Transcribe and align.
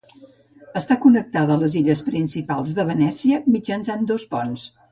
Està 0.79 0.97
connectada 1.03 1.57
a 1.57 1.61
les 1.65 1.75
illes 1.81 2.01
principals 2.09 2.73
de 2.81 2.87
Venècia 2.89 3.43
mitjançant 3.59 4.09
dos 4.15 4.25
ponts. 4.35 4.69